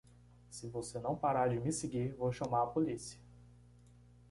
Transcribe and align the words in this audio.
Se 0.49 0.67
você 0.67 0.97
não 0.97 1.15
parar 1.15 1.47
de 1.49 1.59
me 1.59 1.71
seguir, 1.71 2.15
vou 2.15 2.31
chamar 2.33 2.63
a 2.63 2.65
polícia. 2.65 3.19